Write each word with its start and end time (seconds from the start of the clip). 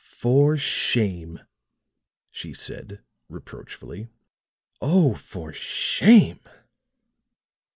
"For 0.03 0.57
shame," 0.57 1.41
she 2.31 2.55
said, 2.55 3.03
reproachfully. 3.29 4.07
"Oh, 4.81 5.13
for 5.13 5.53
shame!" 5.53 6.39